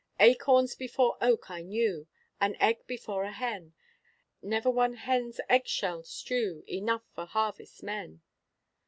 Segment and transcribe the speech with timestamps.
[0.19, 2.07] Acorns before oak I knew;
[2.39, 3.75] An egg before a hen;
[4.41, 8.23] Never one hen's egg shell stew Enough for harvest men!